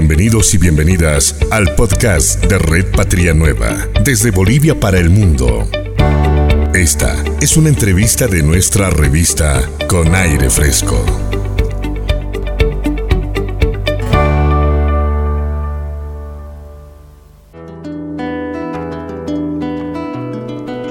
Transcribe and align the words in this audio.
Bienvenidos 0.00 0.54
y 0.54 0.58
bienvenidas 0.58 1.34
al 1.50 1.74
podcast 1.74 2.40
de 2.44 2.56
Red 2.56 2.92
Patria 2.92 3.34
Nueva, 3.34 3.88
desde 4.04 4.30
Bolivia 4.30 4.78
para 4.78 4.96
el 4.96 5.10
mundo. 5.10 5.68
Esta 6.72 7.16
es 7.40 7.56
una 7.56 7.68
entrevista 7.68 8.28
de 8.28 8.44
nuestra 8.44 8.90
revista 8.90 9.68
Con 9.88 10.14
Aire 10.14 10.50
Fresco. 10.50 11.27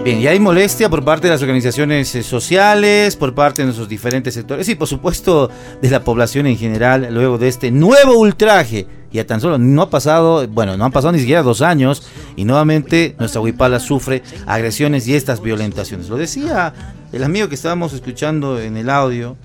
Bien, 0.08 0.22
y 0.22 0.28
hay 0.28 0.40
molestia 0.40 0.88
por 0.88 1.04
parte 1.04 1.28
de 1.28 1.34
las 1.34 1.42
organizaciones 1.42 2.16
eh, 2.16 2.24
sociales, 2.24 3.18
por 3.18 3.36
parte 3.36 3.62
de 3.62 3.66
nuestros 3.66 3.90
diferentes 3.90 4.34
sectores 4.34 4.70
y 4.70 4.76
por 4.76 4.88
supuesto 4.88 5.52
de 5.82 5.90
la 5.90 6.02
población 6.02 6.48
en 6.48 6.58
general 6.58 7.10
luego 7.12 7.38
de 7.38 7.50
este 7.50 7.72
nuevo 7.72 8.18
ultraje. 8.18 8.88
Ya 9.12 9.28
tan 9.28 9.42
solo 9.42 9.58
no 9.58 9.82
ha 9.82 9.90
pasado, 9.90 10.48
bueno, 10.48 10.78
no 10.78 10.86
han 10.86 10.94
pasado 10.94 11.12
ni 11.12 11.20
siquiera 11.20 11.44
dos 11.44 11.62
años 11.62 12.08
y 12.38 12.46
nuevamente 12.46 13.18
nuestra 13.20 13.42
Huipala 13.42 13.82
sufre 13.82 14.24
agresiones 14.46 15.06
y 15.10 15.16
estas 15.16 15.42
violentaciones. 15.42 16.08
Lo 16.08 16.16
decía 16.16 16.74
el 17.12 17.26
amigo 17.26 17.50
que 17.50 17.56
estábamos 17.56 17.92
escuchando 17.92 18.62
en 18.62 18.78
el 18.78 18.90
audio, 18.90 19.36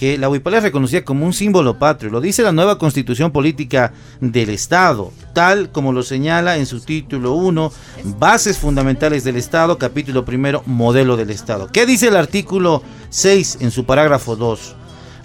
que 0.00 0.16
la 0.16 0.30
huipala 0.30 0.56
es 0.56 0.62
reconocida 0.62 1.04
como 1.04 1.26
un 1.26 1.34
símbolo 1.34 1.78
patrio. 1.78 2.10
Lo 2.10 2.22
dice 2.22 2.42
la 2.42 2.52
nueva 2.52 2.78
constitución 2.78 3.32
política 3.32 3.92
del 4.22 4.48
Estado, 4.48 5.12
tal 5.34 5.70
como 5.72 5.92
lo 5.92 6.02
señala 6.02 6.56
en 6.56 6.64
su 6.64 6.80
título 6.80 7.34
1, 7.34 7.70
Bases 8.18 8.56
Fundamentales 8.56 9.24
del 9.24 9.36
Estado, 9.36 9.76
capítulo 9.76 10.24
primero, 10.24 10.62
Modelo 10.64 11.18
del 11.18 11.28
Estado. 11.28 11.68
¿Qué 11.70 11.84
dice 11.84 12.08
el 12.08 12.16
artículo 12.16 12.82
6 13.10 13.58
en 13.60 13.70
su 13.70 13.84
parágrafo 13.84 14.36
2? 14.36 14.74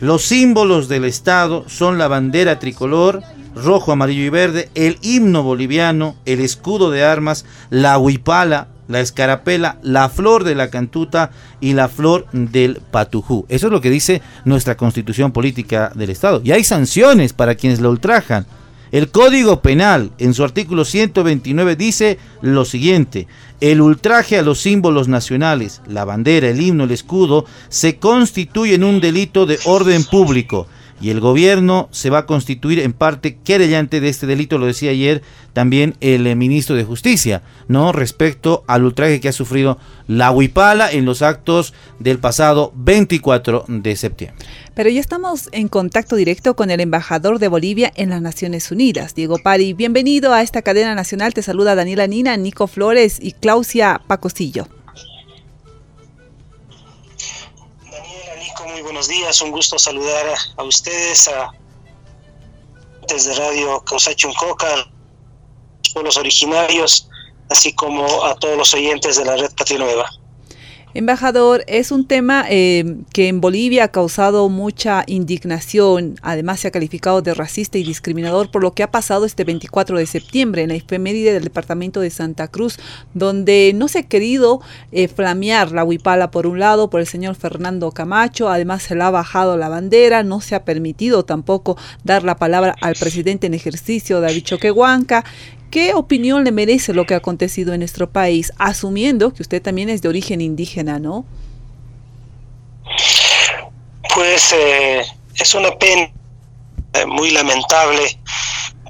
Los 0.02 0.24
símbolos 0.24 0.90
del 0.90 1.06
Estado 1.06 1.64
son 1.70 1.98
la 1.98 2.10
bandera 2.10 2.60
tricolor, 2.60 3.23
rojo, 3.56 3.94
amarillo 3.94 4.23
y 4.23 4.30
verde, 4.30 4.70
el 4.76 4.98
himno 5.02 5.42
boliviano, 5.42 6.17
el 6.26 6.42
escudo 6.42 6.92
de 6.92 7.06
armas, 7.06 7.45
la 7.70 7.98
huipala, 7.98 8.67
la 8.88 9.00
escarapela, 9.00 9.78
la 9.81 10.09
flor 10.09 10.44
de 10.44 10.55
la 10.55 10.69
cantuta 10.69 11.31
y 11.59 11.73
la 11.73 11.88
flor 11.88 12.28
del 12.31 12.81
patujú. 12.92 13.45
Eso 13.50 13.67
es 13.67 13.72
lo 13.72 13.81
que 13.81 13.89
dice 13.89 14.22
nuestra 14.44 14.77
constitución 14.77 15.31
política 15.31 15.92
del 15.95 16.09
Estado. 16.09 16.42
Y 16.44 16.52
hay 16.52 16.64
sanciones 16.64 17.33
para 17.33 17.55
quienes 17.55 17.80
la 17.80 17.89
ultrajan. 17.89 18.45
El 18.92 19.09
Código 19.09 19.61
Penal, 19.61 20.11
en 20.19 20.33
su 20.33 20.44
artículo 20.44 20.86
129, 20.86 21.75
dice 21.75 22.19
lo 22.42 22.66
siguiente. 22.66 23.27
El 23.59 23.81
ultraje 23.81 24.38
a 24.38 24.42
los 24.42 24.61
símbolos 24.61 25.08
nacionales, 25.08 25.81
la 25.88 26.05
bandera, 26.05 26.49
el 26.49 26.61
himno, 26.61 26.83
el 26.83 26.92
escudo, 26.92 27.45
se 27.67 27.97
constituye 27.97 28.75
en 28.75 28.83
un 28.83 29.02
delito 29.02 29.45
de 29.45 29.59
orden 29.66 30.03
público 30.03 30.67
y 31.02 31.10
el 31.10 31.20
gobierno 31.20 31.90
se 31.92 32.10
va 32.10 32.20
a 32.20 32.26
constituir 32.26 32.80
en 32.80 32.94
parte 32.94 33.38
querellante 33.44 34.00
de 34.00 34.10
este 34.10 34.28
delito, 34.28 34.58
lo 34.58 34.66
decía 34.66 34.92
ayer 34.92 35.22
también 35.54 35.96
el 36.02 36.26
eh, 36.28 36.36
ministro 36.36 36.76
de 36.76 36.84
Justicia, 36.84 37.42
¿no? 37.68 37.92
Respecto 37.92 38.64
al 38.68 38.84
ultraje 38.84 39.20
que 39.20 39.30
ha 39.30 39.34
sufrido 39.34 39.78
la 40.08 40.32
Huipala 40.32 40.92
en 40.92 41.06
los 41.06 41.22
actos 41.22 41.73
del 42.00 42.20
pasado 42.20 42.72
24 42.76 43.66
de 43.68 43.96
septiembre. 43.96 44.46
Pero 44.73 44.90
ya 44.90 45.00
estamos 45.00 45.50
en 45.52 45.68
contacto 45.68 46.16
directo 46.16 46.56
con 46.56 46.72
el 46.72 46.82
embajador 46.82 47.40
de 47.40 47.48
Bolivia 47.48 47.92
en 47.96 48.10
las 48.10 48.22
Naciones 48.22 48.72
Unidas, 48.72 49.16
Diego 49.16 49.38
Pari. 49.38 49.73
Bienvenido 49.73 50.34
a 50.34 50.42
esta 50.42 50.62
cadena 50.62 50.96
nacional. 50.96 51.34
Te 51.34 51.42
saluda 51.42 51.76
Daniela 51.76 52.08
Nina, 52.08 52.36
Nico 52.38 52.68
Flores 52.68 53.20
y 53.22 53.32
Clausia 53.32 54.02
Pacosillo. 54.08 54.68
Buenos 58.81 59.08
días, 59.08 59.42
un 59.42 59.52
gusto 59.52 59.80
saludar 59.80 60.26
a, 60.58 60.64
ustedes, 60.64 61.28
a 61.28 61.52
desde 63.08 63.34
Radio 63.36 63.80
Causachuncoca, 63.82 64.76
los 64.76 65.94
pueblos 65.94 66.17
originarios, 66.17 67.08
así 67.50 67.73
como 67.73 68.26
a 68.26 68.36
todos 68.36 68.58
los 68.58 68.73
oyentes 68.73 69.17
de 69.17 69.26
la 69.26 69.38
Red 69.38 69.52
Patria 69.55 69.80
Nueva. 69.80 70.10
Embajador, 70.95 71.66
es 71.67 71.92
un 71.92 72.08
tema 72.08 72.45
eh, 72.50 72.95
que 73.11 73.28
en 73.28 73.42
Bolivia 73.42 73.83
ha 73.83 73.88
causado 73.89 74.48
mucha 74.48 75.04
indignación, 75.08 76.16
además 76.22 76.61
se 76.61 76.70
ha 76.70 76.72
calificado 76.72 77.22
de 77.22 77.33
racista 77.33 77.78
y 77.78 77.83
discriminador 77.83 78.50
por 78.50 78.64
lo 78.64 78.72
que 78.72 78.82
ha 78.82 78.92
pasado 78.92 79.26
este 79.26 79.44
24 79.44 79.98
de 79.98 80.05
septiembre 80.05 80.61
en 80.61 80.70
la 80.70 80.76
efeméride 80.76 81.34
del 81.34 81.44
departamento 81.44 82.00
de 82.00 82.11
Santa 82.11 82.48
Cruz, 82.48 82.80
donde 83.14 83.73
no 83.76 83.89
se 83.89 84.00
ha 84.00 84.04
querido 84.04 84.61
eh, 84.94 85.10
flamear 85.10 85.73
la 85.73 85.84
huipala 85.84 86.32
por 86.32 86.48
un 86.48 86.60
lado 86.60 86.89
por 86.89 87.02
el 87.02 87.08
señor 87.08 87.36
Fernando 87.36 87.92
Camacho, 87.92 88.48
además 88.48 88.84
se 88.84 88.95
le 88.95 89.04
ha 89.04 89.11
bajado 89.11 89.58
la 89.58 89.67
bandera, 89.67 90.23
no 90.23 90.39
se 90.39 90.55
ha 90.55 90.64
permitido 90.64 91.26
tampoco 91.26 91.78
dar 92.05 92.23
la 92.23 92.38
palabra 92.38 92.73
al 92.80 92.95
presidente 92.95 93.48
en 93.48 93.54
ejercicio 93.54 94.22
David 94.22 94.44
Choquehuanca 94.44 95.26
¿Qué 95.71 95.93
opinión 95.93 96.43
le 96.43 96.52
merece 96.52 96.93
lo 96.93 97.05
que 97.05 97.14
ha 97.14 97.17
acontecido 97.17 97.73
en 97.73 97.80
nuestro 97.80 98.09
país, 98.09 98.53
asumiendo 98.58 99.33
que 99.33 99.42
usted 99.42 99.61
también 99.61 99.89
es 99.89 100.02
de 100.02 100.09
origen 100.09 100.42
indígena, 100.42 100.99
no? 100.99 101.26
Pues 104.14 104.54
eh, 104.54 105.05
es 105.36 105.54
una 105.55 105.71
pena 105.77 106.09
eh, 106.93 107.05
muy 107.05 107.31
lamentable 107.31 108.20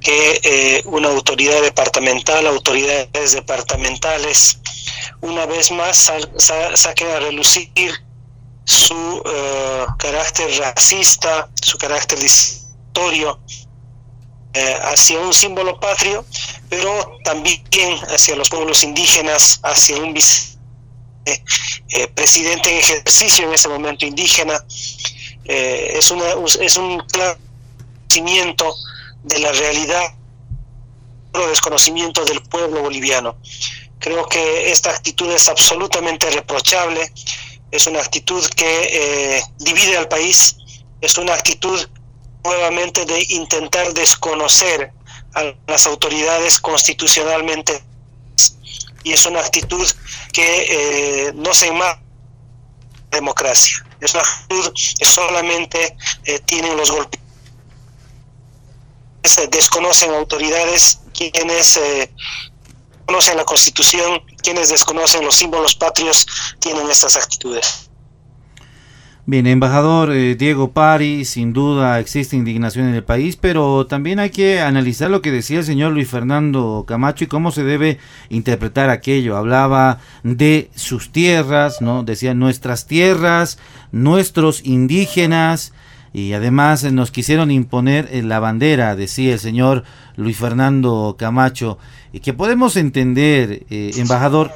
que 0.02 0.40
eh, 0.44 0.84
una 0.86 1.08
autoridad 1.08 1.62
departamental, 1.64 2.46
autoridades 2.46 3.34
departamentales, 3.34 4.60
una 5.22 5.48
vez 5.48 5.72
más 5.72 6.12
saquen 6.76 7.08
a 7.08 7.20
relucir 7.20 7.72
su 8.66 9.24
carácter 9.98 10.52
racista, 10.60 11.50
su 11.62 11.78
carácter 11.78 12.20
discriminatorio 12.20 13.40
hacia 14.84 15.20
un 15.20 15.34
símbolo 15.34 15.80
patrio 15.80 16.26
pero 16.70 17.18
también 17.24 17.62
hacia 18.10 18.36
los 18.36 18.50
pueblos 18.50 18.84
indígenas, 18.84 19.60
hacia 19.64 19.98
un 19.98 20.16
eh, 20.18 21.44
eh, 21.90 22.08
presidente 22.08 22.72
en 22.72 22.78
ejercicio 22.78 23.48
en 23.48 23.54
ese 23.54 23.70
momento 23.70 24.06
indígena. 24.06 24.64
Eh, 25.46 25.94
es, 25.98 26.12
es 26.60 26.78
un 26.78 27.00
claro 27.08 27.38
conocimiento 28.08 28.76
de 29.24 29.40
la 29.40 29.52
realidad, 29.52 30.16
o 31.34 31.48
desconocimiento 31.48 32.24
del 32.24 32.42
pueblo 32.44 32.82
boliviano. 32.82 33.38
Creo 34.00 34.26
que 34.28 34.72
esta 34.72 34.90
actitud 34.92 35.30
es 35.32 35.50
absolutamente 35.50 36.30
reprochable, 36.30 37.12
es 37.72 37.88
una 37.88 38.00
actitud 38.00 38.46
que 38.50 39.42
divide 39.60 39.98
al 39.98 40.08
país, 40.08 40.58
es 41.02 41.18
una 41.18 41.34
actitud 41.34 41.88
nuevamente 42.46 43.06
de 43.06 43.26
intentar 43.30 43.94
desconocer 43.94 44.92
a 45.34 45.54
las 45.68 45.86
autoridades 45.86 46.60
constitucionalmente 46.60 47.84
y 49.06 49.14
es 49.14 49.26
una 49.26 49.40
actitud 49.40 49.88
que 50.34 51.28
eh, 51.28 51.34
no 51.36 51.54
se 51.54 51.72
más 51.72 51.98
democracia. 53.12 53.86
Es 54.02 54.14
una 54.16 54.24
actitud 54.24 54.74
que 55.00 55.06
solamente 55.06 55.96
eh, 56.26 56.40
tienen 56.40 56.76
los 56.76 56.92
golpes. 56.92 57.22
Desconocen 59.52 60.14
autoridades 60.14 61.00
quienes 61.14 61.78
eh, 61.78 62.12
conocen 63.06 63.38
la 63.38 63.46
constitución, 63.46 64.24
quienes 64.42 64.70
desconocen 64.70 65.24
los 65.24 65.36
símbolos 65.36 65.76
patrios, 65.76 66.26
tienen 66.60 66.90
estas 66.90 67.16
actitudes. 67.16 67.90
Bien, 69.28 69.48
embajador 69.48 70.12
eh, 70.12 70.36
Diego 70.36 70.72
Pari, 70.72 71.26
sin 71.26 71.52
duda 71.52 72.00
existe 72.00 72.36
indignación 72.36 72.90
en 72.90 72.94
el 72.94 73.04
país, 73.04 73.38
pero 73.38 73.88
también 73.88 74.20
hay 74.20 74.30
que 74.30 74.62
analizar 74.62 75.10
lo 75.10 75.24
que 75.24 75.32
decía 75.32 75.58
el 75.58 75.66
señor 75.66 75.94
Luis 75.94 76.08
Fernando 76.08 76.86
Camacho 76.88 77.24
y 77.24 77.28
cómo 77.28 77.50
se 77.50 77.64
debe 77.64 77.98
interpretar 78.30 78.92
aquello. 78.92 79.36
Hablaba 79.36 79.98
de 80.22 80.70
sus 80.76 81.12
tierras, 81.12 81.82
¿no? 81.82 82.04
Decía 82.04 82.36
nuestras 82.36 82.86
tierras, 82.86 83.58
nuestros 83.92 84.64
indígenas, 84.64 85.74
y 86.14 86.34
además 86.34 86.84
nos 86.94 87.10
quisieron 87.10 87.50
imponer 87.50 88.08
eh, 88.12 88.22
la 88.22 88.40
bandera, 88.40 88.96
decía 88.96 89.34
el 89.34 89.40
señor 89.40 89.86
Luis 90.18 90.38
Fernando 90.38 91.16
Camacho, 91.18 91.80
y 92.14 92.20
que 92.20 92.34
podemos 92.34 92.78
entender, 92.78 93.66
eh, 93.72 93.90
embajador, 93.98 94.52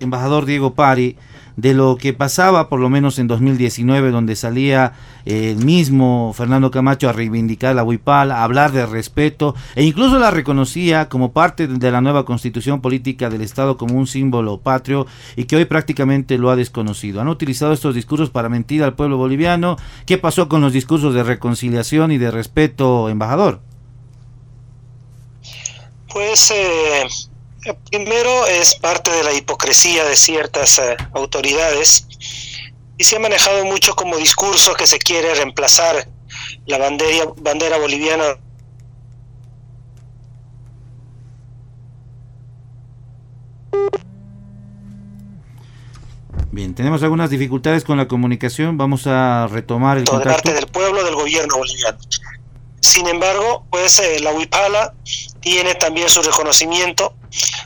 embajador 0.00 0.44
Diego 0.44 0.74
Pari, 0.74 1.16
de 1.56 1.74
lo 1.74 1.96
que 1.96 2.12
pasaba, 2.12 2.68
por 2.68 2.80
lo 2.80 2.90
menos 2.90 3.18
en 3.18 3.26
2019, 3.26 4.10
donde 4.10 4.36
salía 4.36 4.92
el 5.24 5.56
mismo 5.64 6.32
Fernando 6.36 6.70
Camacho 6.70 7.08
a 7.08 7.12
reivindicar 7.12 7.74
la 7.74 7.84
Huipal, 7.84 8.30
a 8.30 8.44
hablar 8.44 8.72
de 8.72 8.86
respeto, 8.86 9.54
e 9.74 9.84
incluso 9.84 10.18
la 10.18 10.30
reconocía 10.30 11.08
como 11.08 11.32
parte 11.32 11.66
de 11.66 11.90
la 11.90 12.00
nueva 12.00 12.24
constitución 12.24 12.80
política 12.80 13.30
del 13.30 13.42
Estado 13.42 13.76
como 13.76 13.96
un 13.96 14.06
símbolo 14.06 14.58
patrio 14.58 15.06
y 15.36 15.44
que 15.44 15.56
hoy 15.56 15.64
prácticamente 15.64 16.38
lo 16.38 16.50
ha 16.50 16.56
desconocido. 16.56 17.20
Han 17.20 17.28
utilizado 17.28 17.72
estos 17.72 17.94
discursos 17.94 18.30
para 18.30 18.48
mentir 18.48 18.82
al 18.82 18.94
pueblo 18.94 19.16
boliviano. 19.16 19.76
¿Qué 20.06 20.18
pasó 20.18 20.48
con 20.48 20.60
los 20.60 20.72
discursos 20.72 21.14
de 21.14 21.22
reconciliación 21.22 22.12
y 22.12 22.18
de 22.18 22.30
respeto, 22.30 23.08
embajador? 23.08 23.60
Pues 26.12 26.52
eh, 26.52 27.08
Primero 27.90 28.46
es 28.46 28.74
parte 28.74 29.10
de 29.10 29.22
la 29.24 29.32
hipocresía 29.32 30.04
de 30.04 30.16
ciertas 30.16 30.78
eh, 30.78 30.96
autoridades 31.14 32.06
y 32.98 33.04
se 33.04 33.16
ha 33.16 33.20
manejado 33.20 33.64
mucho 33.64 33.94
como 33.94 34.16
discurso 34.16 34.74
que 34.74 34.86
se 34.86 34.98
quiere 34.98 35.34
reemplazar 35.34 36.08
la 36.66 36.78
bandera, 36.78 37.26
bandera 37.36 37.78
boliviana 37.78 38.38
Bien, 46.54 46.72
tenemos 46.72 47.02
algunas 47.02 47.30
dificultades 47.30 47.82
con 47.82 47.96
la 47.96 48.06
comunicación. 48.06 48.78
Vamos 48.78 49.08
a 49.08 49.48
retomar 49.48 49.98
el 49.98 50.04
contacto. 50.04 50.28
De 50.28 50.34
parte 50.34 50.52
del 50.52 50.66
pueblo 50.68 51.02
del 51.02 51.16
gobierno 51.16 51.56
boliviano. 51.56 51.98
Sin 52.94 53.08
embargo, 53.08 53.66
pues 53.70 53.98
eh, 53.98 54.20
la 54.20 54.30
huipala 54.30 54.94
tiene 55.40 55.74
también 55.74 56.08
su 56.08 56.22
reconocimiento, 56.22 57.16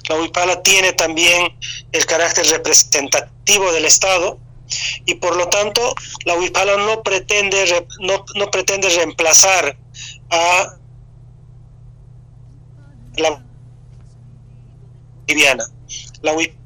la 0.09 0.17
huipala 0.17 0.63
tiene 0.63 0.95
también 0.95 1.55
el 1.93 2.07
carácter 2.07 2.47
representativo 2.47 3.71
del 3.73 3.85
Estado 3.85 4.39
y 5.05 5.17
por 5.17 5.37
lo 5.37 5.51
tanto 5.51 5.95
la 6.25 6.35
huipala 6.35 6.79
no 6.79 7.03
pretende, 7.03 7.87
no, 8.01 8.25
no 8.37 8.51
pretende 8.51 8.89
reemplazar 8.89 9.77
a 10.31 10.79
la 13.19 13.45
boliviana. 15.27 15.67
La 16.23 16.33
huipala 16.33 16.59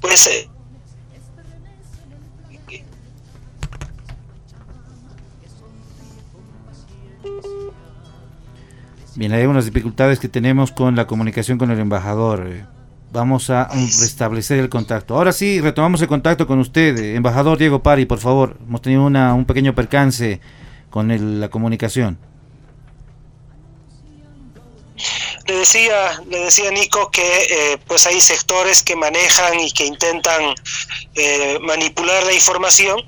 pues 0.00 0.26
eh, 0.26 0.50
Bien, 9.14 9.32
hay 9.32 9.44
unas 9.44 9.66
dificultades 9.66 10.18
que 10.18 10.28
tenemos 10.28 10.72
con 10.72 10.96
la 10.96 11.06
comunicación 11.06 11.58
con 11.58 11.70
el 11.70 11.78
embajador. 11.78 12.66
Vamos 13.12 13.50
a 13.50 13.68
restablecer 13.68 14.58
el 14.58 14.70
contacto. 14.70 15.14
Ahora 15.14 15.32
sí, 15.32 15.60
retomamos 15.60 16.00
el 16.00 16.08
contacto 16.08 16.46
con 16.46 16.58
usted, 16.58 16.96
embajador 17.14 17.58
Diego 17.58 17.82
Pari, 17.82 18.06
por 18.06 18.18
favor. 18.18 18.56
Hemos 18.66 18.80
tenido 18.80 19.04
una, 19.04 19.34
un 19.34 19.44
pequeño 19.44 19.74
percance 19.74 20.40
con 20.88 21.40
la 21.40 21.50
comunicación. 21.50 22.18
Le 25.46 25.56
decía, 25.56 26.22
le 26.30 26.38
decía 26.38 26.70
Nico 26.70 27.10
que 27.10 27.22
eh, 27.22 27.78
pues 27.86 28.06
hay 28.06 28.20
sectores 28.20 28.82
que 28.82 28.96
manejan 28.96 29.60
y 29.60 29.72
que 29.72 29.84
intentan 29.84 30.54
eh, 31.14 31.58
manipular 31.60 32.24
la 32.24 32.32
información 32.32 33.02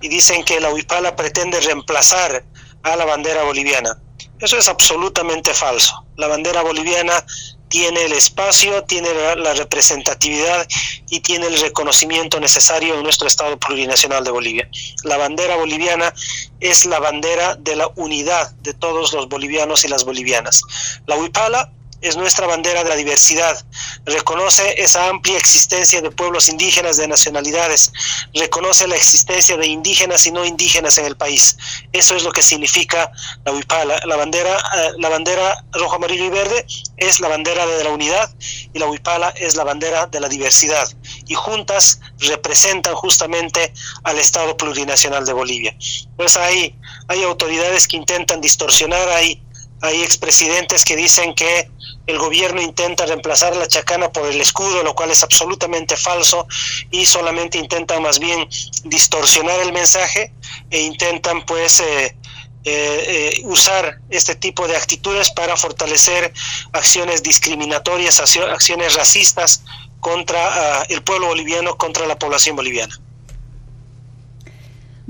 y 0.00 0.08
dicen 0.08 0.44
que 0.44 0.60
la 0.60 0.72
huipala 0.72 1.14
pretende 1.16 1.60
reemplazar 1.60 2.44
a 2.82 2.96
la 2.96 3.04
bandera 3.04 3.42
boliviana. 3.44 3.98
Eso 4.40 4.56
es 4.56 4.68
absolutamente 4.68 5.52
falso. 5.52 6.04
La 6.16 6.26
bandera 6.26 6.62
boliviana 6.62 7.24
tiene 7.68 8.04
el 8.04 8.12
espacio, 8.12 8.82
tiene 8.84 9.08
la, 9.36 9.54
representatividad 9.54 10.66
y 11.08 11.20
tiene 11.20 11.46
el 11.46 11.60
reconocimiento 11.60 12.40
necesario 12.40 12.94
en 12.94 13.02
nuestro 13.02 13.28
Estado 13.28 13.58
plurinacional 13.58 14.24
de 14.24 14.30
Bolivia. 14.32 14.68
La 15.04 15.16
bandera 15.16 15.56
boliviana 15.56 16.12
es 16.58 16.84
la 16.84 16.98
bandera 16.98 17.54
de 17.54 17.76
la 17.76 17.88
unidad 17.94 18.50
de 18.62 18.74
todos 18.74 19.12
los 19.12 19.28
bolivianos 19.28 19.84
y 19.84 19.88
las 19.88 20.04
bolivianas. 20.04 20.62
La 21.06 21.16
huipala 21.16 21.70
es 22.00 22.16
nuestra 22.16 22.46
bandera 22.46 22.82
de 22.82 22.88
la 22.88 22.96
diversidad, 22.96 23.62
reconoce 24.04 24.74
esa 24.82 25.08
amplia 25.08 25.38
existencia 25.38 26.00
de 26.00 26.10
pueblos 26.10 26.48
indígenas, 26.48 26.96
de 26.96 27.08
nacionalidades, 27.08 27.92
reconoce 28.34 28.86
la 28.86 28.96
existencia 28.96 29.56
de 29.56 29.66
indígenas 29.66 30.26
y 30.26 30.32
no 30.32 30.44
indígenas 30.44 30.98
en 30.98 31.06
el 31.06 31.16
país. 31.16 31.56
Eso 31.92 32.16
es 32.16 32.24
lo 32.24 32.32
que 32.32 32.42
significa 32.42 33.10
la 33.44 33.52
huipala. 33.52 34.00
La 34.06 34.16
bandera, 34.16 34.56
eh, 34.56 34.90
la 34.98 35.08
bandera 35.08 35.64
rojo, 35.72 35.96
amarillo 35.96 36.24
y 36.24 36.30
verde 36.30 36.66
es 36.96 37.20
la 37.20 37.28
bandera 37.28 37.66
de 37.66 37.84
la 37.84 37.90
unidad 37.90 38.30
y 38.72 38.78
la 38.78 38.86
huipala 38.86 39.30
es 39.30 39.56
la 39.56 39.64
bandera 39.64 40.06
de 40.06 40.20
la 40.20 40.28
diversidad. 40.28 40.88
Y 41.26 41.34
juntas 41.34 42.00
representan 42.18 42.94
justamente 42.94 43.72
al 44.04 44.18
Estado 44.18 44.56
plurinacional 44.56 45.24
de 45.26 45.32
Bolivia. 45.32 45.76
Pues 46.16 46.36
hay, 46.36 46.78
hay 47.08 47.22
autoridades 47.22 47.86
que 47.86 47.96
intentan 47.96 48.40
distorsionar, 48.40 49.08
hay 49.08 49.42
hay 49.82 50.02
expresidentes 50.02 50.84
que 50.84 50.96
dicen 50.96 51.34
que 51.34 51.70
el 52.06 52.18
gobierno 52.18 52.60
intenta 52.60 53.06
reemplazar 53.06 53.56
la 53.56 53.68
chacana 53.68 54.10
por 54.10 54.26
el 54.26 54.40
escudo, 54.40 54.82
lo 54.82 54.94
cual 54.94 55.10
es 55.10 55.22
absolutamente 55.22 55.96
falso 55.96 56.46
y 56.90 57.06
solamente 57.06 57.58
intentan 57.58 58.02
más 58.02 58.18
bien 58.18 58.48
distorsionar 58.84 59.60
el 59.60 59.72
mensaje 59.72 60.32
e 60.70 60.80
intentan 60.80 61.44
pues 61.46 61.80
eh, 61.80 62.16
eh, 62.64 63.04
eh, 63.34 63.40
usar 63.44 64.00
este 64.10 64.34
tipo 64.34 64.68
de 64.68 64.76
actitudes 64.76 65.30
para 65.30 65.56
fortalecer 65.56 66.32
acciones 66.72 67.22
discriminatorias, 67.22 68.20
acciones 68.20 68.94
racistas 68.94 69.62
contra 70.00 70.80
ah, 70.80 70.86
el 70.88 71.02
pueblo 71.02 71.28
boliviano, 71.28 71.76
contra 71.78 72.06
la 72.06 72.18
población 72.18 72.56
boliviana. 72.56 72.98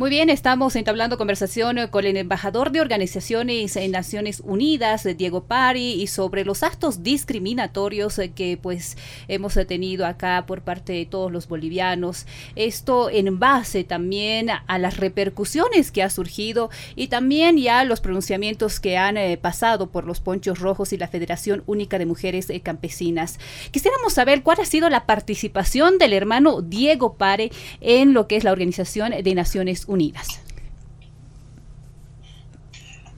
Muy 0.00 0.08
bien, 0.08 0.30
estamos 0.30 0.76
entablando 0.76 1.18
conversación 1.18 1.76
eh, 1.76 1.90
con 1.90 2.06
el 2.06 2.16
embajador 2.16 2.72
de 2.72 2.80
organizaciones 2.80 3.76
en 3.76 3.90
Naciones 3.90 4.40
Unidas, 4.42 5.04
eh, 5.04 5.12
Diego 5.12 5.44
Pari, 5.44 6.00
y 6.00 6.06
sobre 6.06 6.46
los 6.46 6.62
actos 6.62 7.02
discriminatorios 7.02 8.18
eh, 8.18 8.32
que 8.32 8.56
pues 8.56 8.96
hemos 9.28 9.52
tenido 9.68 10.06
acá 10.06 10.44
por 10.46 10.62
parte 10.62 10.94
de 10.94 11.04
todos 11.04 11.30
los 11.30 11.48
bolivianos. 11.48 12.24
Esto 12.56 13.10
en 13.10 13.38
base 13.38 13.84
también 13.84 14.48
a 14.48 14.78
las 14.78 14.96
repercusiones 14.96 15.92
que 15.92 16.02
ha 16.02 16.08
surgido 16.08 16.70
y 16.96 17.08
también 17.08 17.58
ya 17.58 17.84
los 17.84 18.00
pronunciamientos 18.00 18.80
que 18.80 18.96
han 18.96 19.16
pasado 19.42 19.90
por 19.90 20.06
los 20.06 20.20
Ponchos 20.20 20.60
Rojos 20.60 20.94
y 20.94 20.96
la 20.96 21.08
Federación 21.08 21.62
Única 21.66 21.98
de 21.98 22.06
Mujeres 22.06 22.50
Campesinas. 22.62 23.38
Quisiéramos 23.70 24.14
saber 24.14 24.42
cuál 24.42 24.60
ha 24.62 24.64
sido 24.64 24.88
la 24.88 25.04
participación 25.04 25.98
del 25.98 26.14
hermano 26.14 26.62
Diego 26.62 27.16
Pare 27.16 27.52
en 27.82 28.14
lo 28.14 28.28
que 28.28 28.36
es 28.36 28.44
la 28.44 28.52
Organización 28.52 29.12
de 29.22 29.34
Naciones 29.34 29.89
Unidas? 29.90 30.38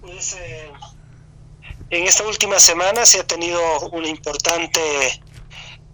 Pues, 0.00 0.34
eh, 0.40 0.72
en 1.90 2.04
esta 2.04 2.24
última 2.24 2.58
semana 2.58 3.04
se 3.04 3.20
ha 3.20 3.26
tenido 3.26 3.60
una 3.90 4.08
importante 4.08 4.80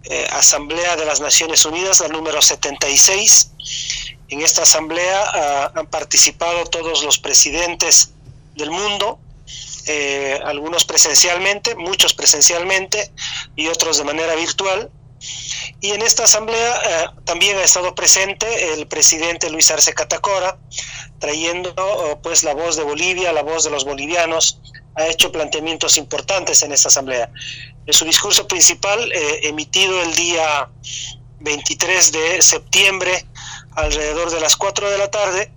eh, 0.05 0.27
asamblea 0.31 0.95
de 0.95 1.05
las 1.05 1.19
Naciones 1.19 1.65
Unidas, 1.65 1.99
la 1.99 2.07
número 2.07 2.41
76. 2.41 3.51
En 4.29 4.41
esta 4.41 4.63
asamblea 4.63 5.21
ah, 5.33 5.71
han 5.75 5.87
participado 5.87 6.63
todos 6.65 7.03
los 7.03 7.19
presidentes 7.19 8.13
del 8.55 8.71
mundo, 8.71 9.19
eh, 9.87 10.39
algunos 10.45 10.85
presencialmente, 10.85 11.75
muchos 11.75 12.13
presencialmente 12.13 13.11
y 13.57 13.67
otros 13.67 13.97
de 13.97 14.05
manera 14.05 14.35
virtual. 14.35 14.89
Y 15.81 15.91
en 15.91 16.01
esta 16.01 16.23
asamblea 16.23 16.81
eh, 16.85 17.05
también 17.25 17.57
ha 17.57 17.63
estado 17.63 17.95
presente 17.95 18.73
el 18.73 18.87
presidente 18.87 19.49
Luis 19.49 19.71
Arce 19.71 19.93
Catacora, 19.93 20.57
trayendo 21.19 21.73
oh, 21.77 22.19
pues 22.21 22.43
la 22.43 22.53
voz 22.53 22.75
de 22.75 22.83
Bolivia, 22.83 23.33
la 23.33 23.43
voz 23.43 23.63
de 23.63 23.69
los 23.69 23.85
bolivianos, 23.85 24.59
ha 24.95 25.07
hecho 25.07 25.31
planteamientos 25.31 25.97
importantes 25.97 26.61
en 26.63 26.71
esta 26.71 26.89
asamblea. 26.89 27.31
En 27.85 27.93
su 27.93 28.05
discurso 28.05 28.47
principal, 28.47 29.11
eh, 29.11 29.47
emitido 29.47 30.01
el 30.01 30.13
día 30.15 30.69
23 31.39 32.11
de 32.11 32.41
septiembre, 32.41 33.25
alrededor 33.75 34.31
de 34.31 34.39
las 34.39 34.55
4 34.57 34.89
de 34.89 34.97
la 34.97 35.09
tarde, 35.09 35.51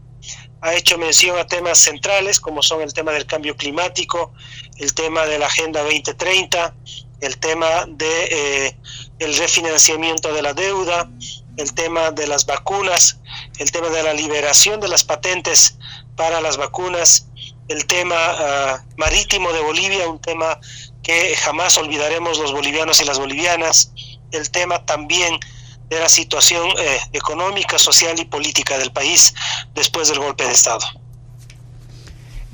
ha 0.60 0.74
hecho 0.74 0.96
mención 0.96 1.36
a 1.38 1.46
temas 1.46 1.78
centrales 1.78 2.38
como 2.38 2.62
son 2.62 2.82
el 2.82 2.92
tema 2.92 3.10
del 3.12 3.26
cambio 3.26 3.56
climático, 3.56 4.32
el 4.78 4.94
tema 4.94 5.26
de 5.26 5.38
la 5.38 5.46
Agenda 5.46 5.82
2030, 5.82 6.74
el 7.20 7.38
tema 7.38 7.84
de 7.88 8.24
eh, 8.30 8.76
el 9.22 9.36
refinanciamiento 9.36 10.32
de 10.32 10.42
la 10.42 10.52
deuda, 10.52 11.08
el 11.56 11.72
tema 11.74 12.10
de 12.10 12.26
las 12.26 12.46
vacunas, 12.46 13.18
el 13.58 13.70
tema 13.70 13.88
de 13.88 14.02
la 14.02 14.14
liberación 14.14 14.80
de 14.80 14.88
las 14.88 15.04
patentes 15.04 15.76
para 16.16 16.40
las 16.40 16.56
vacunas, 16.56 17.28
el 17.68 17.86
tema 17.86 18.16
ah, 18.18 18.84
marítimo 18.96 19.52
de 19.52 19.60
Bolivia, 19.60 20.08
un 20.08 20.20
tema 20.20 20.58
que 21.02 21.36
jamás 21.36 21.76
olvidaremos 21.78 22.38
los 22.38 22.52
bolivianos 22.52 23.00
y 23.00 23.04
las 23.04 23.18
bolivianas, 23.18 23.92
el 24.30 24.50
tema 24.50 24.84
también 24.84 25.38
de 25.88 26.00
la 26.00 26.08
situación 26.08 26.68
eh, 26.78 27.00
económica, 27.12 27.78
social 27.78 28.18
y 28.18 28.24
política 28.24 28.78
del 28.78 28.92
país 28.92 29.34
después 29.74 30.08
del 30.08 30.20
golpe 30.20 30.44
de 30.44 30.52
Estado. 30.52 30.84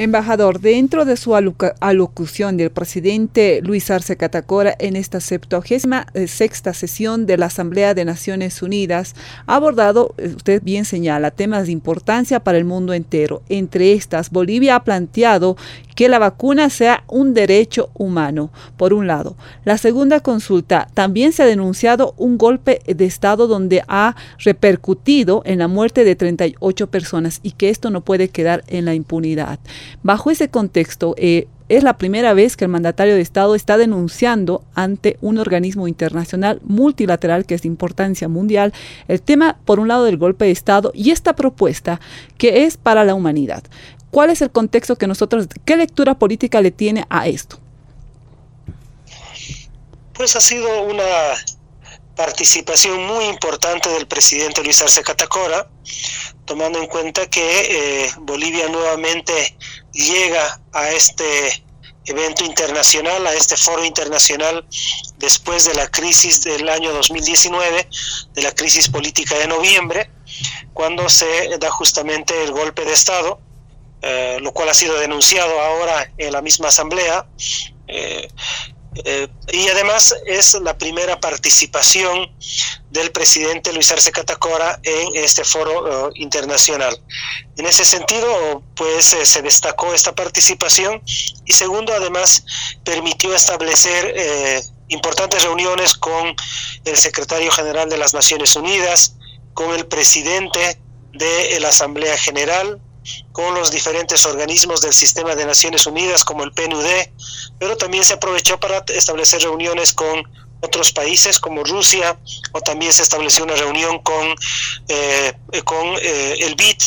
Embajador, 0.01 0.61
dentro 0.61 1.05
de 1.05 1.17
su 1.17 1.35
alocución 1.35 2.57
del 2.57 2.71
presidente 2.71 3.61
Luis 3.65 3.91
Arce 3.91 4.17
Catacora 4.17 4.77
en 4.79 4.95
esta 4.95 5.19
76 5.19 6.13
eh, 6.15 6.73
sesión 6.73 7.27
de 7.27 7.37
la 7.37 7.47
Asamblea 7.47 7.95
de 7.95 8.05
Naciones 8.05 8.63
Unidas, 8.63 9.17
ha 9.49 9.57
abordado, 9.57 10.15
eh, 10.17 10.33
usted 10.37 10.63
bien 10.63 10.85
señala, 10.85 11.33
temas 11.33 11.67
de 11.67 11.73
importancia 11.73 12.39
para 12.39 12.59
el 12.59 12.65
mundo 12.65 12.93
entero. 12.95 13.43
Entre 13.49 13.93
estas, 13.93 14.31
Bolivia 14.31 14.77
ha 14.77 14.85
planteado 14.85 15.57
que 15.97 16.09
la 16.09 16.21
vacuna 16.21 16.71
sea 16.71 17.03
un 17.09 17.35
derecho 17.35 17.91
humano, 17.95 18.53
por 18.77 18.93
un 18.93 19.09
lado. 19.09 19.35
La 19.65 19.79
segunda 19.79 20.21
consulta, 20.21 20.87
también 20.95 21.33
se 21.33 21.43
ha 21.43 21.47
denunciado 21.47 22.15
un 22.19 22.39
golpe 22.39 22.81
de 22.87 23.05
Estado 23.05 23.49
donde 23.49 23.83
ha 23.89 24.15
repercutido 24.39 25.43
en 25.45 25.59
la 25.59 25.67
muerte 25.67 26.05
de 26.05 26.15
38 26.15 26.87
personas 26.87 27.41
y 27.43 27.51
que 27.51 27.69
esto 27.69 27.91
no 27.91 28.03
puede 28.03 28.29
quedar 28.29 28.63
en 28.69 28.85
la 28.85 28.95
impunidad. 28.95 29.59
Bajo 30.03 30.31
ese 30.31 30.49
contexto, 30.49 31.15
eh, 31.19 31.49
es 31.69 31.83
la 31.83 31.99
primera 31.99 32.33
vez 32.33 32.57
que 32.57 32.65
el 32.65 32.71
mandatario 32.71 33.15
de 33.15 33.21
Estado 33.21 33.55
está 33.55 33.77
denunciando 33.77 34.65
ante 34.75 35.19
un 35.21 35.39
organismo 35.39 35.87
internacional 35.87 36.61
multilateral 36.65 37.45
que 37.45 37.55
es 37.55 37.63
de 37.63 37.69
importancia 37.69 38.29
mundial 38.29 38.73
el 39.07 39.21
tema, 39.21 39.59
por 39.65 39.79
un 39.79 39.89
lado, 39.89 40.05
del 40.05 40.17
golpe 40.17 40.47
de 40.47 40.51
Estado 40.51 40.93
y 40.95 41.11
esta 41.11 41.37
propuesta 41.37 42.01
que 42.39 42.65
es 42.65 42.77
para 42.77 43.05
la 43.05 43.15
humanidad. 43.15 43.63
¿Cuál 44.11 44.31
es 44.31 44.41
el 44.41 44.51
contexto 44.51 44.97
que 44.97 45.07
nosotros, 45.07 45.47
qué 45.67 45.77
lectura 45.77 46.19
política 46.19 46.63
le 46.63 46.71
tiene 46.71 47.05
a 47.11 47.29
esto? 47.29 47.59
Pues 50.15 50.35
ha 50.35 50.41
sido 50.41 50.83
una 50.83 51.05
participación 52.17 53.07
muy 53.07 53.27
importante 53.27 53.89
del 53.91 54.09
presidente 54.09 54.65
Luis 54.65 54.81
Arce 54.81 55.03
Catacora, 55.03 55.69
tomando 56.47 56.81
en 56.81 56.87
cuenta 56.89 57.29
que 57.29 58.05
eh, 58.05 58.11
Bolivia 58.21 58.69
nuevamente 58.69 59.57
llega 59.99 60.61
a 60.73 60.91
este 60.91 61.65
evento 62.05 62.45
internacional, 62.45 63.27
a 63.27 63.35
este 63.35 63.57
foro 63.57 63.85
internacional 63.85 64.67
después 65.19 65.65
de 65.65 65.75
la 65.75 65.89
crisis 65.89 66.43
del 66.45 66.69
año 66.69 66.93
2019, 66.93 67.89
de 68.35 68.43
la 68.43 68.55
crisis 68.55 68.89
política 68.89 69.37
de 69.37 69.47
noviembre, 69.47 70.11
cuando 70.73 71.09
se 71.09 71.59
da 71.59 71.71
justamente 71.71 72.45
el 72.45 72.53
golpe 72.53 72.85
de 72.85 72.93
Estado, 72.93 73.41
eh, 74.01 74.39
lo 74.41 74.53
cual 74.53 74.69
ha 74.69 74.75
sido 74.75 74.99
denunciado 74.99 75.61
ahora 75.61 76.11
en 76.17 76.33
la 76.33 76.41
misma 76.41 76.69
asamblea. 76.69 77.27
Eh, 77.89 78.29
eh, 79.05 79.29
y 79.53 79.69
además 79.69 80.15
es 80.27 80.55
la 80.63 80.77
primera 80.77 81.21
participación 81.21 82.31
del 82.91 83.11
presidente 83.13 83.73
Luis 83.73 83.91
Arce 83.91 84.13
Catacora 84.13 84.81
en 84.83 85.17
este 85.17 85.45
foro 85.45 86.11
internacional. 86.15 86.99
En 87.57 87.67
ese 87.67 87.85
sentido, 87.85 88.63
pues 88.75 89.05
se 89.05 89.43
destacó 89.43 89.93
esta 89.93 90.15
participación 90.15 91.03
y 91.45 91.53
segundo, 91.53 91.93
además, 91.93 92.45
permitió 92.85 93.35
establecer 93.35 94.15
importantes 94.89 95.43
reuniones 95.43 95.95
con 95.95 96.35
el 96.85 96.97
secretario 96.97 97.51
general 97.51 97.89
de 97.89 97.99
las 97.99 98.15
Naciones 98.15 98.57
Unidas, 98.57 99.17
con 99.55 99.75
el 99.75 99.87
presidente 99.87 100.81
de 101.13 101.61
la 101.61 101.69
Asamblea 101.69 102.17
General, 102.17 102.81
con 103.33 103.55
los 103.55 103.71
diferentes 103.71 104.25
organismos 104.25 104.81
del 104.81 104.93
sistema 104.93 105.35
de 105.35 105.47
Naciones 105.47 105.87
Unidas 105.87 106.25
como 106.25 106.45
el 106.45 106.53
PNUD, 106.53 106.87
pero 107.59 107.77
también 107.77 108.05
se 108.05 108.15
aprovechó 108.15 108.59
para 108.59 108.85
establecer 108.89 109.43
reuniones 109.43 109.93
con 109.93 110.23
otros 110.61 110.93
países 110.93 111.39
como 111.39 111.63
Rusia, 111.65 112.19
o 112.53 112.61
también 112.61 112.93
se 112.93 113.03
estableció 113.03 113.45
una 113.45 113.55
reunión 113.55 114.01
con, 114.01 114.35
eh, 114.89 115.33
con 115.65 115.97
eh, 116.03 116.37
el 116.41 116.55
BID, 116.55 116.79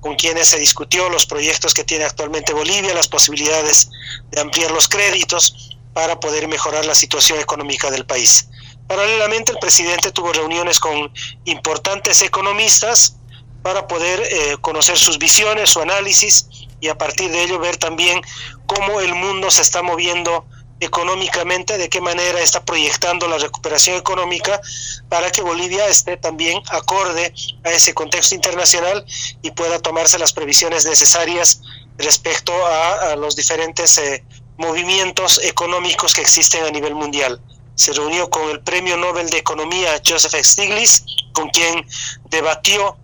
con 0.00 0.16
quienes 0.16 0.48
se 0.48 0.58
discutió 0.58 1.08
los 1.08 1.26
proyectos 1.26 1.74
que 1.74 1.84
tiene 1.84 2.04
actualmente 2.04 2.52
Bolivia, 2.52 2.94
las 2.94 3.08
posibilidades 3.08 3.90
de 4.30 4.40
ampliar 4.40 4.70
los 4.70 4.88
créditos 4.88 5.76
para 5.92 6.20
poder 6.20 6.48
mejorar 6.48 6.84
la 6.84 6.94
situación 6.94 7.38
económica 7.40 7.90
del 7.90 8.06
país. 8.06 8.48
Paralelamente, 8.86 9.52
el 9.52 9.58
presidente 9.58 10.10
tuvo 10.10 10.32
reuniones 10.32 10.78
con 10.78 11.12
importantes 11.44 12.22
economistas, 12.22 13.16
para 13.62 13.86
poder 13.86 14.20
eh, 14.20 14.56
conocer 14.60 14.96
sus 14.96 15.18
visiones, 15.18 15.70
su 15.70 15.80
análisis 15.80 16.46
y 16.80 16.88
a 16.88 16.98
partir 16.98 17.30
de 17.30 17.42
ello 17.42 17.58
ver 17.58 17.76
también 17.76 18.20
cómo 18.66 19.00
el 19.00 19.14
mundo 19.14 19.50
se 19.50 19.62
está 19.62 19.82
moviendo 19.82 20.44
económicamente, 20.80 21.76
de 21.76 21.88
qué 21.88 22.00
manera 22.00 22.40
está 22.40 22.64
proyectando 22.64 23.28
la 23.28 23.38
recuperación 23.38 23.96
económica 23.96 24.60
para 25.08 25.30
que 25.30 25.42
Bolivia 25.42 25.86
esté 25.86 26.16
también 26.16 26.60
acorde 26.70 27.34
a 27.64 27.70
ese 27.70 27.92
contexto 27.92 28.34
internacional 28.34 29.04
y 29.42 29.50
pueda 29.50 29.78
tomarse 29.78 30.18
las 30.18 30.32
previsiones 30.32 30.86
necesarias 30.86 31.60
respecto 31.98 32.52
a, 32.66 33.14
los 33.16 33.36
diferentes 33.36 33.98
eh, 33.98 34.24
movimientos 34.56 35.40
económicos 35.44 36.14
que 36.14 36.22
existen 36.22 36.64
a 36.64 36.70
nivel 36.70 36.94
mundial. 36.94 37.40
Se 37.74 37.92
reunió 37.92 38.30
con 38.30 38.48
el 38.50 38.60
Premio 38.60 38.96
Nobel 38.96 39.28
de 39.28 39.38
Economía 39.38 40.00
Joseph 40.06 40.34
Stiglitz, 40.42 41.04
con 41.32 41.50
quien 41.50 41.86
debatió 42.30 42.96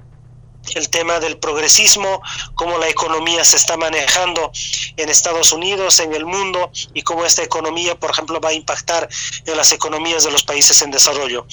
el 0.75 0.88
tema 0.88 1.20
del 1.20 1.38
progresismo, 1.38 2.23
cómo 2.54 2.78
la 2.78 2.88
economía 2.88 3.44
se 3.44 3.56
está 3.56 3.76
manejando 3.76 4.50
en 4.96 5.08
Estados 5.08 5.52
Unidos, 5.52 6.00
en 6.00 6.14
el 6.14 6.26
mundo, 6.26 6.70
y 6.94 7.02
cómo 7.02 7.25
esta 7.25 7.42
economía, 7.42 7.99
por 7.99 8.11
ejemplo, 8.11 8.40
va 8.40 8.50
a 8.50 8.54
impactar 8.54 9.08
en 9.44 9.56
las 9.56 9.73
economías 9.73 10.25
de 10.25 10.30
los 10.30 10.44
países 10.44 10.80
en 10.82 10.90
desarrollo. 10.90 11.46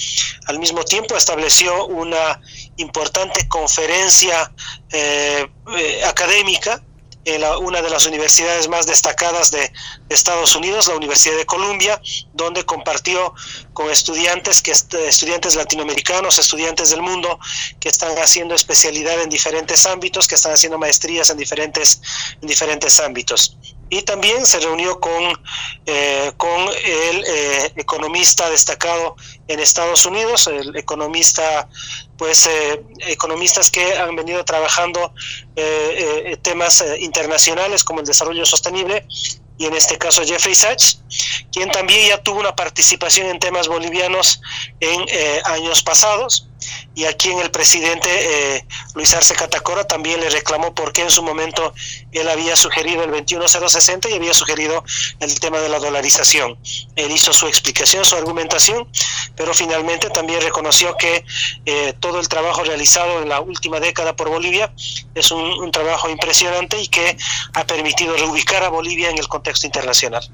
Al 0.48 0.60
mismo 0.60 0.84
tiempo, 0.84 1.16
estableció 1.16 1.86
una 1.86 2.40
importante 2.78 3.48
conferencia 3.48 4.52
eh, 4.92 5.48
eh, 5.78 6.04
académica 6.06 6.82
en 7.26 7.44
una 7.64 7.82
de 7.82 7.90
las 7.90 8.06
universidades 8.06 8.68
más 8.68 8.86
destacadas 8.86 9.52
de, 9.52 9.72
Estados 10.10 10.56
Unidos, 10.56 10.88
la 10.88 10.96
Universidad 10.96 11.38
de 11.38 11.46
Columbia, 11.46 12.00
donde 12.34 12.66
compartió 12.66 13.34
con 13.74 13.90
estudiantes 13.90 14.62
que 14.62 14.72
estudiantes 14.72 15.56
latinoamericanos, 15.56 16.38
estudiantes 16.38 16.92
del 16.92 17.02
mundo 17.02 17.40
que 17.80 17.90
están 17.90 18.16
haciendo 18.20 18.54
especialidad 18.54 19.22
en 19.22 19.30
diferentes 19.30 19.86
ámbitos, 19.86 20.28
que 20.28 20.36
están 20.36 20.54
haciendo 20.54 20.78
maestrías 20.78 21.30
en 21.30 21.38
diferentes 21.38 22.02
en 22.42 22.48
diferentes 22.48 23.00
ámbitos 23.00 23.58
y 23.94 24.02
también 24.02 24.44
se 24.44 24.60
reunió 24.60 25.00
con, 25.00 25.40
eh, 25.86 26.32
con 26.38 26.62
el 26.62 27.24
eh, 27.28 27.74
economista 27.76 28.50
destacado 28.50 29.16
en 29.48 29.60
Estados 29.60 30.08
Unidos, 30.08 30.48
el 30.48 30.76
economista, 30.76 31.70
pues 32.18 32.48
eh, 32.48 32.84
economistas 33.08 33.70
que 33.70 33.96
han 33.96 34.16
venido 34.16 34.44
trabajando 34.44 35.14
temas 36.42 36.84
internacionales 37.00 37.84
como 37.84 38.00
el 38.00 38.06
desarrollo 38.08 38.44
sostenible 38.46 39.06
y 39.60 39.66
en 39.68 39.76
este 39.76 40.00
caso 40.00 40.24
Jeffrey 40.26 40.56
Sachs, 40.56 41.00
quien 41.52 41.70
también 41.70 42.08
ya 42.08 42.18
tuvo 42.24 42.40
una 42.40 42.56
participación 42.56 43.28
en 43.28 43.38
temas 43.40 43.68
bolivianos 43.68 44.42
en 44.80 45.06
años 45.46 45.84
pasados 45.84 46.48
y 46.96 47.06
a 47.06 47.14
quien 47.14 47.40
el 47.40 47.52
presidente 47.52 48.10
eh, 48.12 48.66
Luis 48.96 49.14
Arce 49.14 49.36
Catacora 49.36 49.86
también 49.86 50.20
le 50.20 50.30
reclamó 50.30 50.74
porque 50.74 51.02
en 51.02 51.10
su 51.10 51.24
momento 51.24 51.74
él 52.12 52.30
había 52.30 52.56
sugerido 52.56 53.04
el 53.04 53.12
21060 53.12 54.10
y 54.10 54.14
había 54.14 54.34
sugerido 54.34 54.84
el 55.20 55.40
tema 55.40 55.60
de 55.60 55.70
la 55.70 55.80
dolarización. 55.80 56.58
Él 56.96 57.12
hizo 57.12 57.34
su 57.34 57.48
explicación, 57.48 58.06
su 58.06 58.16
argumentación, 58.16 58.88
pero 59.36 59.54
finalmente 59.54 60.10
también 60.10 60.42
reconoció 60.42 60.96
que 60.98 61.26
eh, 61.66 61.94
todo 62.00 62.20
el 62.20 62.28
trabajo 62.28 62.64
realizado 62.64 63.22
en 63.22 63.30
la 63.30 63.40
última 63.40 63.80
década 63.80 64.16
por 64.16 64.30
Bolivia 64.30 64.74
es 65.16 65.32
un, 65.32 65.42
un 65.42 65.72
trabajo 65.72 66.10
impresionante 66.10 66.80
y 66.80 66.88
que 66.88 67.18
ha 67.54 67.66
permitido 67.66 68.16
reubicar 68.16 68.64
a 68.64 68.70
Bolivia 68.70 69.10
en 69.10 69.18
el 69.18 69.28
contexto 69.28 69.66
internacional. 69.66 70.30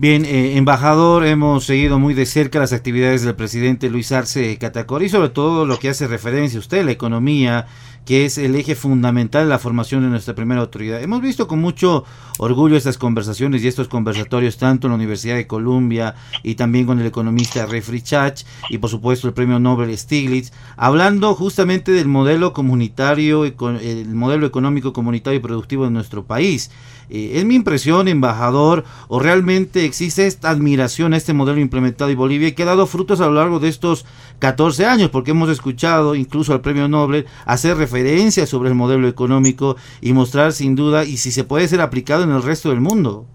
Bien, 0.00 0.24
eh, 0.24 0.56
embajador, 0.56 1.26
hemos 1.26 1.66
seguido 1.66 1.98
muy 1.98 2.14
de 2.14 2.24
cerca 2.24 2.58
las 2.58 2.72
actividades 2.72 3.20
del 3.20 3.34
presidente 3.34 3.90
Luis 3.90 4.12
Arce 4.12 4.56
Catacor 4.56 5.02
y 5.02 5.10
sobre 5.10 5.28
todo 5.28 5.66
lo 5.66 5.78
que 5.78 5.90
hace 5.90 6.06
referencia 6.06 6.56
a 6.56 6.60
usted, 6.60 6.86
la 6.86 6.90
economía, 6.90 7.66
que 8.06 8.24
es 8.24 8.38
el 8.38 8.56
eje 8.56 8.74
fundamental 8.74 9.44
de 9.44 9.50
la 9.50 9.58
formación 9.58 10.00
de 10.00 10.08
nuestra 10.08 10.34
primera 10.34 10.62
autoridad. 10.62 11.02
Hemos 11.02 11.20
visto 11.20 11.46
con 11.46 11.60
mucho 11.60 12.04
orgullo 12.38 12.78
estas 12.78 12.96
conversaciones 12.96 13.62
y 13.62 13.68
estos 13.68 13.88
conversatorios 13.88 14.56
tanto 14.56 14.86
en 14.86 14.92
la 14.92 14.94
Universidad 14.94 15.36
de 15.36 15.46
Columbia 15.46 16.14
y 16.42 16.54
también 16.54 16.86
con 16.86 16.98
el 16.98 17.04
economista 17.04 17.66
Refri 17.66 18.00
Chach 18.00 18.44
y 18.70 18.78
por 18.78 18.88
supuesto 18.88 19.28
el 19.28 19.34
premio 19.34 19.58
Nobel 19.58 19.94
Stiglitz, 19.98 20.50
hablando 20.78 21.34
justamente 21.34 21.92
del 21.92 22.08
modelo 22.08 22.54
comunitario, 22.54 23.44
el 23.44 24.14
modelo 24.14 24.46
económico 24.46 24.94
comunitario 24.94 25.40
y 25.40 25.42
productivo 25.42 25.84
de 25.84 25.90
nuestro 25.90 26.24
país. 26.24 26.70
Eh, 27.10 27.38
es 27.40 27.44
mi 27.44 27.56
impresión, 27.56 28.06
embajador, 28.06 28.84
o 29.08 29.18
realmente 29.18 29.84
existe 29.84 30.28
esta 30.28 30.50
admiración 30.50 31.12
a 31.12 31.16
este 31.16 31.32
modelo 31.32 31.58
implementado 31.58 32.08
en 32.08 32.16
Bolivia 32.16 32.48
y 32.48 32.52
que 32.52 32.62
ha 32.62 32.66
dado 32.66 32.86
frutos 32.86 33.20
a 33.20 33.26
lo 33.26 33.32
largo 33.32 33.58
de 33.58 33.68
estos 33.68 34.06
14 34.38 34.86
años, 34.86 35.10
porque 35.10 35.32
hemos 35.32 35.50
escuchado 35.50 36.14
incluso 36.14 36.52
al 36.52 36.60
premio 36.60 36.86
Nobel 36.86 37.26
hacer 37.46 37.76
referencia 37.76 38.46
sobre 38.46 38.68
el 38.68 38.76
modelo 38.76 39.08
económico 39.08 39.76
y 40.00 40.12
mostrar 40.12 40.52
sin 40.52 40.76
duda 40.76 41.04
y 41.04 41.16
si 41.16 41.32
se 41.32 41.42
puede 41.42 41.66
ser 41.66 41.80
aplicado 41.80 42.22
en 42.22 42.30
el 42.30 42.44
resto 42.44 42.68
del 42.68 42.80
mundo. 42.80 43.26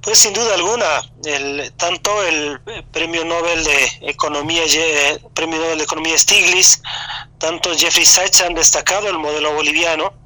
Pues 0.00 0.18
sin 0.18 0.34
duda 0.34 0.54
alguna, 0.56 0.84
el, 1.24 1.72
tanto 1.76 2.10
el 2.24 2.60
Premio 2.92 3.24
Nobel 3.24 3.62
de 3.62 4.10
Economía, 4.10 4.64
Premio 5.32 5.58
Nobel 5.58 5.78
de 5.78 5.84
Economía 5.84 6.18
Stiglitz, 6.18 6.82
tanto 7.38 7.70
Jeffrey 7.74 8.04
Sachs 8.04 8.42
han 8.42 8.54
destacado 8.54 9.08
el 9.08 9.18
modelo 9.18 9.54
boliviano 9.54 10.23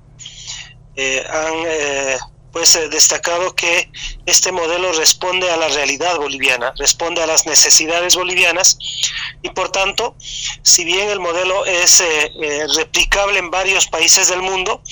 eh, 1.01 1.25
han 1.31 1.55
eh, 1.65 2.19
pues 2.51 2.75
eh, 2.75 2.89
destacado 2.89 3.55
que 3.55 3.89
este 4.27 4.51
modelo 4.51 4.93
responde 4.95 5.49
a 5.49 5.57
la 5.57 5.69
realidad 5.69 6.17
boliviana, 6.17 6.73
responde 6.77 7.23
a 7.23 7.27
las 7.29 7.47
necesidades 7.47 8.17
bolivianas 8.17 8.77
y 9.41 9.51
por 9.51 9.71
tanto, 9.71 10.17
si 10.63 10.83
bien 10.85 11.09
el 11.09 11.21
modelo 11.21 11.65
es 11.67 12.03
replicable 12.75 13.39
en 13.39 13.49
varios 13.49 13.87
países 13.87 14.27
del 14.27 14.43
mundo, 14.43 14.83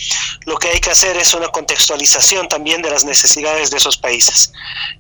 lo 0.44 0.56
que 0.58 0.68
hay 0.68 0.78
que 0.78 0.90
hacer 0.90 1.16
es 1.16 1.34
una 1.34 1.48
contextualización 1.48 2.46
también 2.46 2.82
de 2.82 2.90
las 2.90 3.04
necesidades 3.04 3.72
de 3.72 3.78
esos 3.78 3.98
países. 3.98 4.52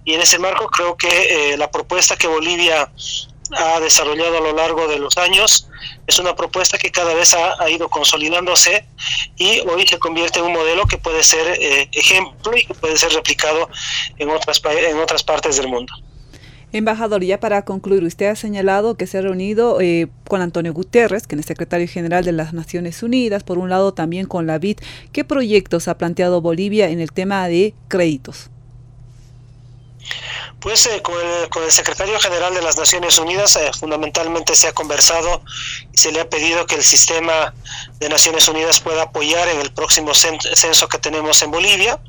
Y 0.04 0.14
en 0.14 0.22
ese 0.22 0.40
marco 0.40 0.66
creo 0.66 0.96
que 0.96 1.54
la 1.56 1.70
propuesta 1.70 2.16
que 2.16 2.26
Bolivia 2.26 2.90
ha 3.56 3.80
desarrollado 3.80 4.38
a 4.38 4.40
lo 4.40 4.52
largo 4.54 4.88
de 4.88 4.98
los 4.98 5.16
años. 5.18 5.68
Es 6.06 6.18
una 6.18 6.34
propuesta 6.34 6.78
que 6.78 6.90
cada 6.90 7.14
vez 7.14 7.34
ha, 7.34 7.70
ido 7.70 7.88
consolidándose 7.88 8.86
y 9.36 9.60
hoy 9.60 9.86
se 9.86 9.98
convierte 9.98 10.38
en 10.38 10.46
un 10.46 10.52
modelo 10.52 10.86
que 10.86 10.98
puede 10.98 11.22
ser 11.22 11.58
eh, 11.60 11.88
ejemplo 11.92 12.56
y 12.56 12.64
que 12.64 12.74
puede 12.74 12.96
ser 12.96 13.12
replicado 13.12 13.68
en 14.18 14.30
otras, 14.30 14.62
en 14.64 14.98
otras 14.98 15.22
partes 15.22 15.56
del 15.56 15.68
mundo. 15.68 15.92
Embajador, 16.72 17.22
ya 17.22 17.38
para 17.38 17.64
concluir, 17.64 18.02
usted 18.04 18.26
ha 18.26 18.36
señalado 18.36 18.96
que 18.96 19.06
se 19.06 19.18
ha 19.18 19.22
reunido 19.22 19.80
eh, 19.80 20.08
con 20.28 20.42
Antonio 20.42 20.74
Guterres, 20.74 21.26
que 21.26 21.36
es 21.36 21.46
secretario 21.46 21.86
general 21.88 22.24
de 22.24 22.32
las 22.32 22.52
Naciones 22.52 23.02
Unidas, 23.02 23.44
por 23.44 23.58
un 23.58 23.70
lado 23.70 23.94
también 23.94 24.26
con 24.26 24.46
la 24.46 24.58
BID. 24.58 24.78
¿Qué 25.12 25.24
proyectos 25.24 25.88
ha 25.88 25.96
planteado 25.96 26.40
Bolivia 26.40 26.88
en 26.88 27.00
el 27.00 27.12
tema 27.12 27.46
de 27.48 27.72
créditos? 27.88 28.50
Pues 30.60 30.86
eh, 30.86 31.02
con, 31.02 31.14
el, 31.62 31.70
secretario 31.70 32.18
general 32.18 32.54
de 32.54 32.62
las 32.62 32.76
Naciones 32.76 33.18
Unidas 33.18 33.56
eh, 33.56 33.70
fundamentalmente 33.78 34.54
se 34.56 34.68
ha 34.68 34.72
conversado 34.72 35.42
y 35.92 35.96
se 35.96 36.10
le 36.12 36.20
ha 36.20 36.28
pedido 36.28 36.66
que 36.66 36.76
el 36.76 36.82
sistema 36.82 37.54
de 37.98 38.08
Naciones 38.08 38.48
Unidas 38.48 38.80
pueda 38.80 39.02
apoyar 39.02 39.48
en 39.48 39.60
el 39.60 39.72
próximo 39.72 40.12
censo 40.14 40.88
que 40.88 40.98
tenemos 40.98 41.42
en 41.42 41.50
Bolivia. 41.50 42.00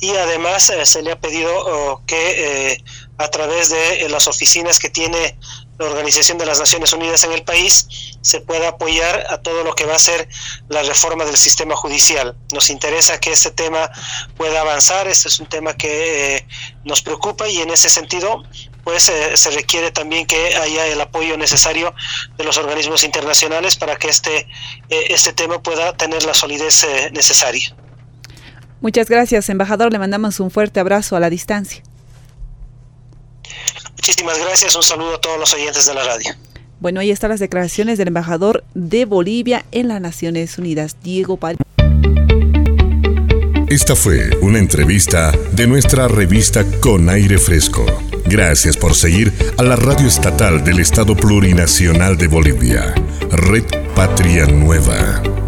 Y 0.00 0.10
además 0.10 0.70
eh, 0.70 0.84
se 0.86 1.02
le 1.02 1.12
ha 1.12 1.20
pedido 1.20 1.50
oh, 1.54 2.02
que 2.06 2.82
a 3.18 3.28
través 3.28 3.70
de 3.70 4.08
las 4.08 4.28
oficinas 4.28 4.78
que 4.78 4.90
tiene 4.90 5.36
la 5.78 5.86
Organización 5.86 6.38
de 6.38 6.46
las 6.46 6.58
Naciones 6.58 6.92
Unidas 6.92 7.24
en 7.24 7.32
el 7.32 7.44
país 7.44 7.86
se 8.20 8.40
pueda 8.40 8.68
apoyar 8.68 9.26
a 9.30 9.38
todo 9.38 9.62
lo 9.62 9.74
que 9.74 9.84
va 9.84 9.94
a 9.94 9.98
ser 9.98 10.28
la 10.68 10.82
reforma 10.82 11.24
del 11.24 11.36
sistema 11.36 11.76
judicial. 11.76 12.36
Nos 12.52 12.70
interesa 12.70 13.20
que 13.20 13.30
este 13.30 13.50
tema 13.50 13.90
pueda 14.36 14.60
avanzar, 14.60 15.06
este 15.06 15.28
es 15.28 15.38
un 15.38 15.46
tema 15.46 15.74
que 15.74 16.36
eh, 16.36 16.46
nos 16.84 17.02
preocupa 17.02 17.48
y 17.48 17.58
en 17.58 17.70
ese 17.70 17.88
sentido 17.88 18.42
pues 18.82 19.08
eh, 19.08 19.36
se 19.36 19.50
requiere 19.50 19.90
también 19.90 20.26
que 20.26 20.56
haya 20.56 20.86
el 20.86 21.00
apoyo 21.00 21.36
necesario 21.36 21.94
de 22.36 22.44
los 22.44 22.56
organismos 22.56 23.04
internacionales 23.04 23.76
para 23.76 23.96
que 23.96 24.08
este, 24.08 24.48
eh, 24.88 25.06
este 25.10 25.32
tema 25.32 25.62
pueda 25.62 25.96
tener 25.96 26.24
la 26.24 26.34
solidez 26.34 26.86
necesaria. 27.12 27.74
Muchas 28.80 29.08
gracias, 29.08 29.48
embajador. 29.48 29.92
Le 29.92 29.98
mandamos 29.98 30.40
un 30.40 30.50
fuerte 30.50 30.80
abrazo 30.80 31.16
a 31.16 31.20
la 31.20 31.30
distancia. 31.30 31.82
Muchísimas 33.98 34.38
gracias, 34.38 34.74
un 34.76 34.82
saludo 34.82 35.16
a 35.16 35.20
todos 35.20 35.38
los 35.38 35.52
oyentes 35.52 35.86
de 35.86 35.94
la 35.94 36.04
radio. 36.04 36.30
Bueno, 36.80 37.00
ahí 37.00 37.10
están 37.10 37.30
las 37.30 37.40
declaraciones 37.40 37.98
del 37.98 38.08
embajador 38.08 38.64
de 38.74 39.04
Bolivia 39.04 39.64
en 39.72 39.88
las 39.88 40.00
Naciones 40.00 40.56
Unidas, 40.58 40.96
Diego 41.02 41.36
Pal. 41.36 41.56
Esta 43.68 43.96
fue 43.96 44.30
una 44.40 44.58
entrevista 44.58 45.32
de 45.52 45.66
nuestra 45.66 46.08
revista 46.08 46.64
Con 46.80 47.10
Aire 47.10 47.38
Fresco. 47.38 47.84
Gracias 48.24 48.76
por 48.76 48.94
seguir 48.94 49.32
a 49.58 49.62
la 49.62 49.76
radio 49.76 50.06
estatal 50.06 50.62
del 50.64 50.78
Estado 50.78 51.16
Plurinacional 51.16 52.16
de 52.16 52.28
Bolivia, 52.28 52.94
Red 53.30 53.64
Patria 53.94 54.46
Nueva. 54.46 55.47